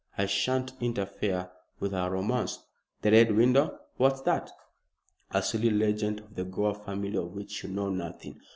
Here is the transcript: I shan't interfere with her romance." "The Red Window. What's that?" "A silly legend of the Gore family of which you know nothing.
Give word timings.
I 0.17 0.25
shan't 0.25 0.73
interfere 0.79 1.51
with 1.79 1.91
her 1.91 2.09
romance." 2.09 2.57
"The 3.03 3.11
Red 3.11 3.35
Window. 3.35 3.77
What's 3.97 4.21
that?" 4.21 4.49
"A 5.29 5.43
silly 5.43 5.69
legend 5.69 6.21
of 6.21 6.33
the 6.33 6.43
Gore 6.43 6.73
family 6.73 7.15
of 7.17 7.33
which 7.33 7.63
you 7.63 7.69
know 7.69 7.91
nothing. 7.91 8.39